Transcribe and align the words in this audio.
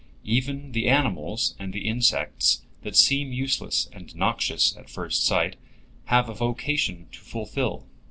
Even 0.25 0.71
the 0.71 0.87
animals 0.87 1.53
and 1.59 1.73
the 1.73 1.87
insects 1.87 2.63
that 2.81 2.95
seem 2.95 3.31
useless 3.31 3.87
and 3.93 4.15
noxious 4.15 4.75
at 4.75 4.89
first 4.89 5.23
sight 5.23 5.57
have 6.05 6.27
a 6.27 6.33
vocation 6.33 7.05
to 7.11 7.19
fulfil. 7.19 7.85